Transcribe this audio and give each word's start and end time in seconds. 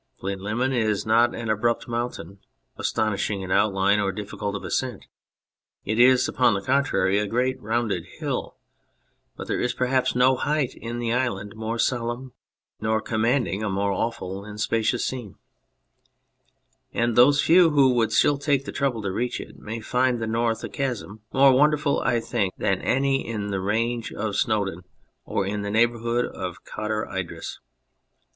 Plinlimmon 0.19 0.73
is 0.73 1.05
not 1.05 1.35
an 1.35 1.47
abrupt 1.51 1.87
mountain, 1.87 2.39
astonishing 2.75 3.43
in 3.43 3.51
outline 3.51 3.99
or 3.99 4.11
difficult 4.11 4.55
of 4.55 4.63
ascent. 4.63 5.05
It 5.85 5.99
is, 5.99 6.27
upon 6.27 6.55
the 6.55 6.61
con 6.61 6.83
trary, 6.83 7.21
a 7.21 7.27
great 7.27 7.61
rounded 7.61 8.07
hill, 8.17 8.55
but 9.37 9.47
there 9.47 9.59
is 9.59 9.73
perhaps 9.75 10.15
no 10.15 10.35
height 10.35 10.73
in 10.73 10.97
the 10.97 11.13
island 11.13 11.55
more 11.55 11.77
solemn 11.77 12.33
nor 12.79 12.99
commanding 12.99 13.61
a 13.61 13.69
more 13.69 13.91
awful 13.91 14.43
and 14.43 14.59
spacious 14.59 15.05
scene, 15.05 15.35
and 16.91 17.15
those 17.15 17.43
few 17.43 17.69
who 17.69 17.93
would 17.93 18.11
still 18.11 18.39
take 18.39 18.65
the 18.65 18.71
trouble 18.71 19.03
to 19.03 19.11
reach 19.11 19.39
it 19.39 19.59
may 19.59 19.79
find 19.81 20.19
the 20.19 20.25
north 20.25 20.63
a 20.63 20.69
chasm 20.69 21.21
more 21.31 21.51
wonderful, 21.53 21.99
I 21.99 22.21
think, 22.21 22.55
than 22.57 22.81
any 22.81 23.23
in 23.27 23.51
the 23.51 23.59
range 23.61 24.11
of 24.11 24.35
Snowdon 24.35 24.83
or 25.25 25.45
in 25.45 25.61
the 25.61 25.69
neighbourhood 25.69 26.25
of 26.25 26.65
Cader 26.65 27.03
Idris. 27.05 27.59